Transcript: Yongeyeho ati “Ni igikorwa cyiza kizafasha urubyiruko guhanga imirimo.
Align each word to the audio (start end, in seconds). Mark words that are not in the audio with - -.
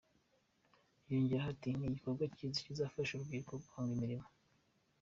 Yongeyeho 1.09 1.47
ati 1.53 1.69
“Ni 1.77 1.85
igikorwa 1.89 2.23
cyiza 2.35 2.63
kizafasha 2.65 3.11
urubyiruko 3.13 3.53
guhanga 3.63 3.91
imirimo. 3.97 4.27